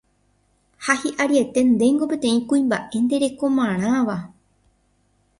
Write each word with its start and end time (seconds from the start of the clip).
ha 0.85 0.93
hi'ariete 1.01 1.61
ndéngo 1.75 2.03
peteĩ 2.13 2.39
kuimba'e 2.53 2.97
nderekomarãva 3.03 4.17